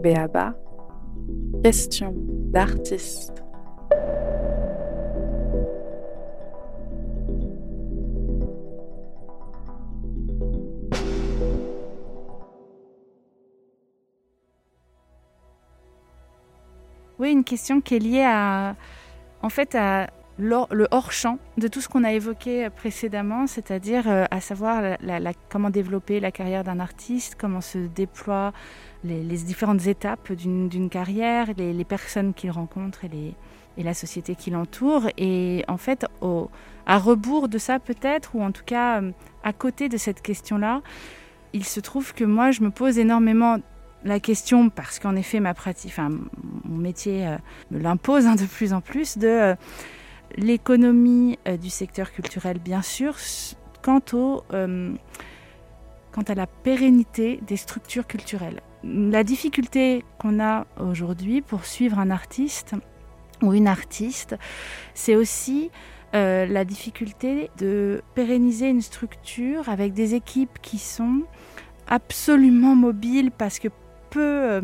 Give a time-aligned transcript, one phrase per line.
[0.00, 0.54] Béaba,
[1.62, 3.42] question d'artiste.
[17.18, 18.74] Oui, une question qui est liée à,
[19.42, 20.06] en fait, à
[20.40, 24.96] le hors-champ de tout ce qu'on a évoqué précédemment, c'est-à-dire euh, à savoir
[25.48, 28.52] comment développer la carrière d'un artiste, comment se déploient
[29.04, 33.34] les, différentes étapes d'une carrière, les, personnes qu'il rencontre et,
[33.82, 35.08] la société qui l'entoure.
[35.16, 36.04] Et en fait,
[36.86, 39.12] à rebours de ça peut-être, ou en tout cas euh,
[39.42, 40.82] à côté de cette question-là,
[41.52, 43.56] il se trouve que moi, je me pose énormément
[44.04, 46.10] la question, parce qu'en effet, ma pratique, enfin,
[46.64, 47.36] mon métier euh,
[47.70, 49.54] me l'impose hein, de plus en plus, de
[50.36, 53.16] l'économie euh, du secteur culturel, bien sûr,
[53.82, 54.42] quant, au,
[56.12, 58.60] quant à la pérennité des structures culturelles.
[58.84, 62.74] La difficulté qu'on a aujourd'hui pour suivre un artiste
[63.42, 64.36] ou une artiste,
[64.94, 65.70] c'est aussi
[66.12, 71.22] la difficulté de pérenniser une structure avec des équipes qui sont
[71.86, 73.68] absolument mobiles parce que
[74.10, 74.60] peu, euh,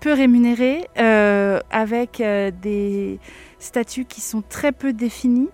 [0.00, 3.18] peu rémunérés, euh, avec euh, des
[3.58, 5.50] statuts qui sont très peu définis.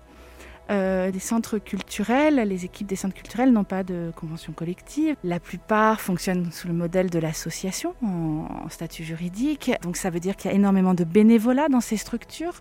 [0.69, 5.15] des centres culturels, les équipes des centres culturels n'ont pas de convention collective.
[5.23, 9.71] La plupart fonctionnent sous le modèle de l'association en, statut juridique.
[9.81, 12.59] Donc ça veut dire qu'il y a énormément de bénévolat dans ces structures.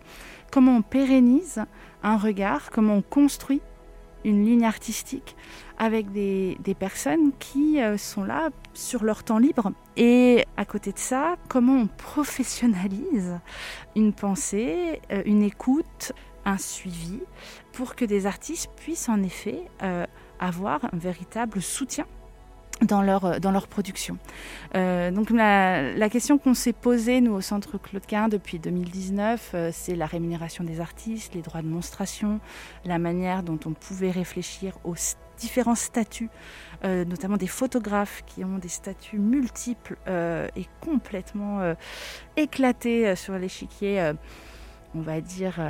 [0.53, 1.65] Comment on pérennise
[2.05, 3.61] un regard, comment on construit
[4.27, 5.37] une ligne artistique
[5.79, 9.73] avec des, personnes qui euh, sont là sur leur temps libre.
[9.97, 13.39] Et à côté de ça, comment on professionnalise
[13.95, 16.13] une pensée, euh, une écoute,
[16.45, 17.21] un suivi,
[17.73, 20.07] pour que des artistes puissent en effet euh,
[20.39, 22.07] avoir un véritable soutien
[22.83, 24.19] dans leur, euh, dans leur production.
[24.75, 29.53] Euh, donc la, la question qu'on s'est posée, nous, au Centre Claude Quin depuis 2019,
[29.55, 32.41] euh, c'est la rémunération des artistes, les droits de monstration,
[32.85, 34.95] la manière dont on pouvait réfléchir aux
[35.39, 36.31] différents statuts,
[36.83, 41.75] notamment des photographes qui ont des statuts multiples et complètement
[42.39, 44.13] éclatés sur l'échiquier,
[44.95, 45.61] on va dire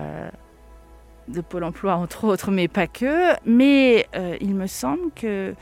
[1.26, 3.32] de Pôle Emploi entre autres, mais pas que.
[3.44, 4.06] Mais
[4.40, 5.56] il me semble que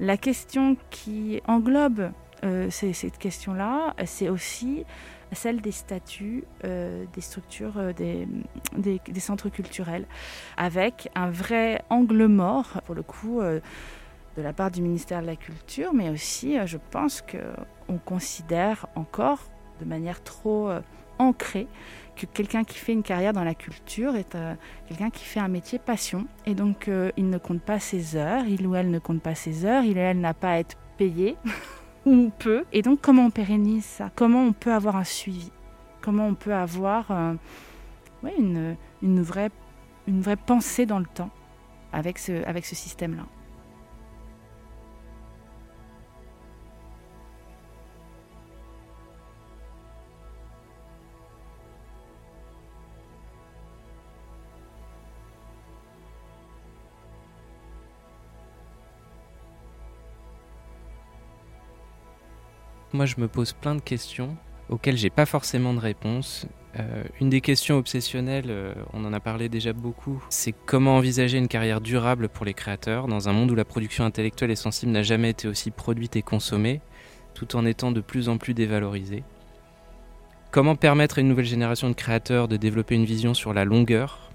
[0.00, 2.10] la question qui englobe
[2.42, 4.84] euh, cette question-là, c'est aussi
[5.32, 8.26] celle des statuts euh, des structures euh, des,
[8.76, 10.06] des, centres culturels,
[10.56, 15.36] avec un vrai angle mort, pour le coup, de la part du ministère de la
[15.36, 19.40] Culture, mais aussi, je pense qu'on considère encore
[19.80, 20.70] de manière trop
[21.20, 21.68] ancrée
[22.16, 24.54] que quelqu'un qui fait une carrière dans la culture est euh,
[24.88, 26.26] quelqu'un qui fait un métier passion.
[26.46, 29.34] Et donc, euh, il ne compte pas ses heures, il ou elle ne compte pas
[29.34, 31.36] ses heures, il ou elle n'a pas à être payé
[32.06, 32.64] ou peu.
[32.72, 34.10] Et donc, comment on pérennise ça?
[34.14, 35.50] Comment on peut avoir un suivi?
[36.00, 37.34] Comment on peut avoir euh,
[38.38, 38.76] une,
[39.22, 39.50] vraie,
[40.46, 41.30] pensée dans le temps
[41.92, 43.24] avec ce, avec ce système-là?
[62.92, 64.36] Moi, je me pose plein de questions
[64.68, 66.46] auxquelles j'ai pas forcément de réponse.
[66.78, 71.38] Euh, une des questions obsessionnelles, euh, on en a parlé déjà beaucoup, c'est comment envisager
[71.38, 74.92] une carrière durable pour les créateurs dans un monde où la production intellectuelle et sensible
[74.92, 76.80] n'a jamais été aussi produite et consommée,
[77.34, 79.24] tout en étant de plus en plus dévalorisée.
[80.50, 84.30] Comment permettre à une nouvelle génération de créateurs de développer une vision sur la longueur?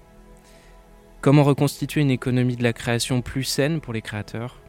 [1.20, 4.60] Comment reconstituer une économie de la création plus saine pour les créateurs?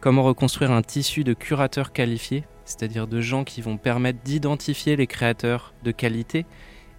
[0.00, 2.44] Comment reconstruire un tissu de curateurs qualifiés?
[2.70, 6.46] C'est-à-dire de gens qui vont permettre d'identifier les créateurs de qualité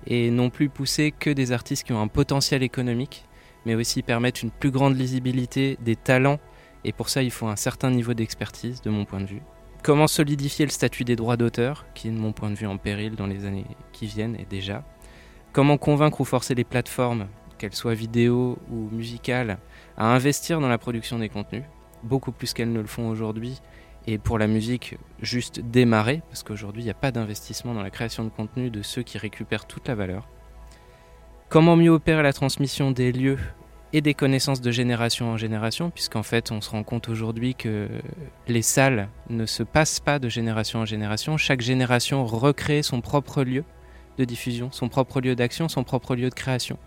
[0.07, 3.25] et non plus pousser que des artistes qui ont un potentiel économique,
[3.65, 6.39] mais aussi permettre une plus grande lisibilité des talents,
[6.83, 9.41] et pour ça il faut un certain niveau d'expertise de mon point de vue.
[9.83, 12.77] Comment solidifier le statut des droits d'auteur, qui est de mon point de vue en
[12.77, 14.83] péril dans les années qui viennent et déjà?
[15.53, 19.59] Comment convaincre ou forcer les plateformes, qu'elles soient vidéo ou musicales,
[19.97, 21.63] à investir dans la production des contenus,
[22.03, 23.59] beaucoup plus qu'elles ne le font aujourd'hui,
[24.07, 27.91] et pour la musique, juste démarrer, parce qu'aujourd'hui, il n'y a pas d'investissement dans la
[27.91, 30.27] création de contenu de ceux qui récupèrent toute la valeur.
[31.49, 33.37] Comment mieux opérer la transmission des lieux
[33.93, 37.89] et des connaissances de génération en génération, puisqu'en fait, on se rend compte aujourd'hui que
[38.47, 41.37] les salles ne se passent pas de génération en génération.
[41.37, 43.65] Chaque génération recrée son propre lieu
[44.17, 46.77] de diffusion, son propre lieu d'action, son propre lieu de création.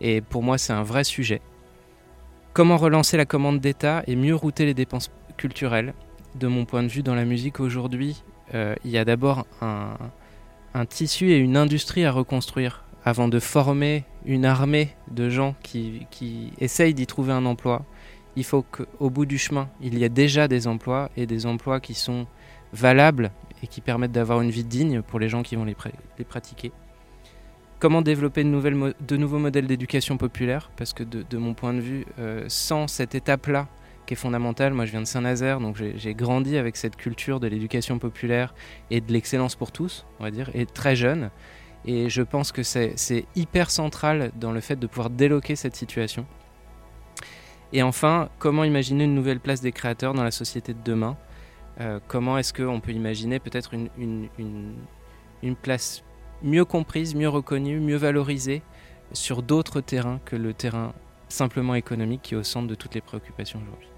[0.00, 1.40] Et pour moi, c'est un vrai sujet.
[2.52, 5.92] Comment relancer la commande d'État et mieux router les dépenses culturelles
[6.34, 8.22] de mon point de vue, dans la musique aujourd'hui,
[8.54, 9.96] euh, il y a d'abord un,
[10.88, 16.52] tissu et une industrie à reconstruire avant de former une armée de gens qui, qui
[16.60, 17.84] essayent d'y trouver un emploi.
[18.36, 21.80] Il faut qu'au bout du chemin, il y ait déjà des emplois et des emplois
[21.80, 22.26] qui sont
[22.72, 23.32] valables
[23.62, 25.74] et qui permettent d'avoir une vie digne pour les gens qui vont les,
[26.24, 26.72] pratiquer.
[27.78, 30.70] Comment développer de nouveaux modèles d'éducation populaire?
[30.76, 33.68] Parce que de, mon point de vue, euh, sans cette étape-là,
[34.08, 37.46] qui est fondamentale, moi je viens de Saint-Nazaire, donc j'ai grandi avec cette culture de
[37.46, 38.54] l'éducation populaire
[38.90, 41.30] et de l'excellence pour tous, on va dire, et très jeune.
[41.84, 46.26] Et je pense que c'est hyper central dans le fait de pouvoir déloquer cette situation.
[47.74, 51.18] Et enfin, comment imaginer une nouvelle place des créateurs dans la société de demain?
[51.80, 56.02] Euh, Comment est-ce qu'on peut imaginer peut-être une, place
[56.42, 58.62] mieux comprise, mieux reconnue, mieux valorisée
[59.12, 60.94] sur d'autres terrains que le terrain
[61.28, 63.88] simplement économique qui est au centre de toutes les préoccupations aujourd'hui?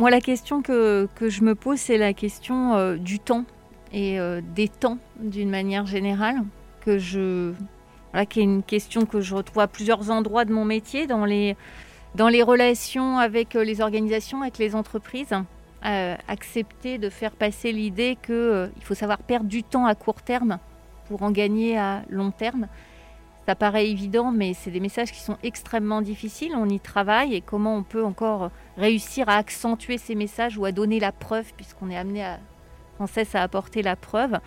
[0.00, 3.44] Moi, la question que, je me pose, c'est la question euh, du temps
[3.92, 6.36] et euh, des temps d'une manière générale,
[6.80, 7.52] que je,
[8.10, 11.26] voilà, qui est une question que je retrouve à plusieurs endroits de mon métier, dans
[11.26, 11.54] les,
[12.14, 15.34] dans les relations avec euh, les organisations, avec les entreprises.
[15.82, 20.60] accepter de faire passer l'idée qu'il faut savoir perdre du temps à court terme
[21.08, 22.68] pour en gagner à long terme.
[23.46, 26.52] Ça paraît évident, mais c'est des messages qui sont extrêmement difficiles.
[26.54, 30.72] On y travaille et comment on peut encore réussir à accentuer ces messages ou à
[30.72, 32.38] donner la preuve, puisqu'on est amené à,
[32.98, 34.38] sans cesse à apporter la preuve.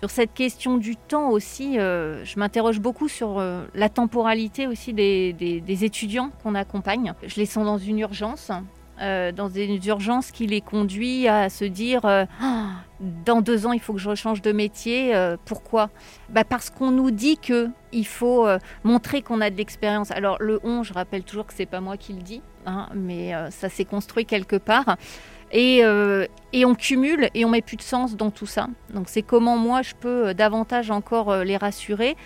[0.00, 4.92] Sur cette question du temps aussi, euh, je m'interroge beaucoup sur euh, la temporalité aussi
[4.92, 7.14] des, des étudiants qu'on accompagne.
[7.26, 8.50] Je les sens dans une urgence.
[9.00, 12.66] Euh, dans des urgences qui les conduit à se dire euh, ah,
[13.26, 15.16] dans deux ans il faut que je change de métier.
[15.16, 15.90] Euh, pourquoi?
[16.28, 18.46] Bah Parce qu'on nous dit que il faut
[18.84, 20.12] montrer qu'on a de l'expérience.
[20.12, 23.32] Alors le on, je rappelle toujours que c'est pas moi qui le dis, hein, mais
[23.50, 24.96] ça s'est construit quelque part.
[25.52, 25.82] Et,
[26.52, 28.66] et, on cumule et on met plus de sens dans tout ça.
[28.92, 32.16] Donc c'est comment moi je peux davantage encore les rassurer.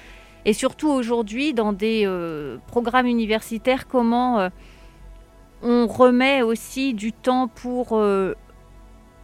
[0.46, 2.08] Et surtout aujourd'hui dans des
[2.68, 4.48] programmes universitaires, comment
[5.62, 8.34] on remet aussi du temps pour euh,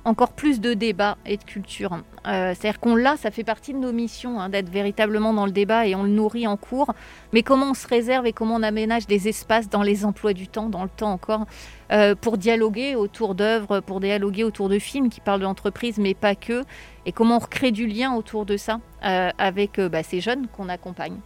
[0.05, 1.93] encore plus de débats et de culture.
[2.27, 5.53] Euh, c'est-à-dire qu'on l'a, ça fait partie de nos missions, hein, d'être véritablement dans le
[5.53, 6.93] débat et on le nourrit en cours.
[7.33, 10.49] Mais comment on se réserve et comment on aménage des espaces dans les emplois du
[10.49, 11.47] temps, dans le temps encore,
[11.93, 16.15] euh, pour dialoguer autour d'œuvres, pour dialoguer autour de films qui parlent de l'entreprise, mais
[16.15, 16.65] pas que?
[17.07, 21.19] Et comment on recrée du lien autour de ça avec bah, ces jeunes qu'on accompagne?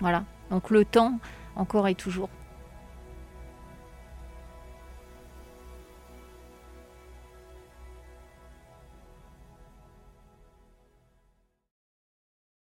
[0.00, 0.24] Voilà.
[0.50, 1.18] Donc le temps,
[1.56, 2.30] encore et toujours.